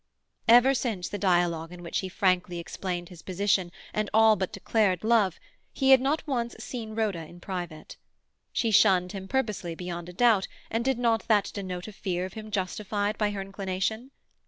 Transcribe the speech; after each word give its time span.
Ever 0.47 0.73
since 0.73 1.07
the 1.07 1.19
dialogue 1.19 1.71
in 1.71 1.83
which 1.83 1.99
he 1.99 2.09
frankly 2.09 2.57
explained 2.57 3.09
his 3.09 3.21
position, 3.21 3.71
and 3.93 4.09
all 4.15 4.35
but 4.35 4.51
declared 4.51 5.03
love, 5.03 5.39
he 5.73 5.91
had 5.91 6.01
not 6.01 6.25
once 6.25 6.55
seen 6.57 6.95
Rhoda 6.95 7.19
in 7.23 7.39
private. 7.39 7.97
She 8.51 8.71
shunned 8.71 9.11
him 9.11 9.27
purposely 9.27 9.75
beyond 9.75 10.09
a 10.09 10.13
doubt, 10.13 10.47
and 10.71 10.83
did 10.83 10.97
not 10.97 11.27
that 11.27 11.51
denote 11.53 11.87
a 11.87 11.93
fear 11.93 12.25
of 12.25 12.33
him 12.33 12.49
justified 12.49 13.15
by 13.19 13.29
her 13.29 13.41
inclination? 13.41 14.09